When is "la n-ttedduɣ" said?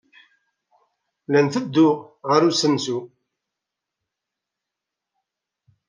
1.31-1.97